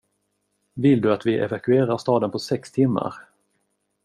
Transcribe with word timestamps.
Vill 0.73 1.01
du 1.01 1.13
att 1.13 1.25
vi 1.25 1.37
evakuerar 1.37 1.97
staden 1.97 2.31
på 2.31 2.39
sex 2.39 2.71
timmar? 2.71 3.13